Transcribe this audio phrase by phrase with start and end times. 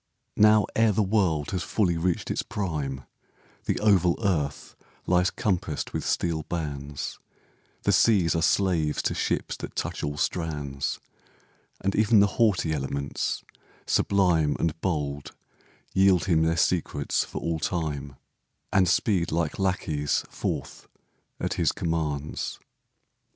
[0.37, 3.05] Now, ere the world has fully reached its prime,
[3.65, 7.19] The oval earth lies compassed with steel bands,
[7.83, 10.99] The seas are slaves to ships that touch all strands,
[11.81, 13.43] And even the haughty elements,
[13.85, 15.35] sublime And bold,
[15.93, 18.15] yield him their secrets for all time,
[18.73, 20.87] And speed like lackeys forth
[21.39, 22.59] at his commands.